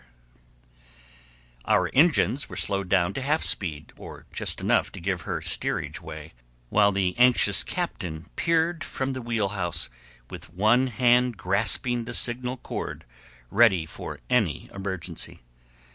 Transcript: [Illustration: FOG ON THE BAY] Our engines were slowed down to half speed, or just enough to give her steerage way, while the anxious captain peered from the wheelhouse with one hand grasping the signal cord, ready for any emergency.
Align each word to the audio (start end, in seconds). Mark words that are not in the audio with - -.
[Illustration: 0.03 0.79
FOG 0.79 0.79
ON 0.79 1.43
THE 1.43 1.67
BAY] 1.67 1.73
Our 1.99 2.03
engines 2.05 2.49
were 2.49 2.55
slowed 2.55 2.89
down 2.89 3.13
to 3.13 3.21
half 3.21 3.43
speed, 3.43 3.93
or 3.95 4.25
just 4.33 4.59
enough 4.59 4.91
to 4.93 4.99
give 4.99 5.21
her 5.21 5.41
steerage 5.43 6.01
way, 6.01 6.33
while 6.71 6.91
the 6.91 7.13
anxious 7.19 7.63
captain 7.63 8.25
peered 8.35 8.83
from 8.83 9.13
the 9.13 9.21
wheelhouse 9.21 9.91
with 10.31 10.51
one 10.51 10.87
hand 10.87 11.37
grasping 11.37 12.05
the 12.05 12.15
signal 12.15 12.57
cord, 12.57 13.05
ready 13.51 13.85
for 13.85 14.19
any 14.27 14.71
emergency. 14.73 15.41